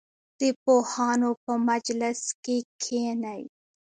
د 0.39 0.41
پوهانو 0.63 1.29
په 1.43 1.53
مجلس 1.69 2.19
کې 2.43 2.57
کښېنئ. 2.81 3.41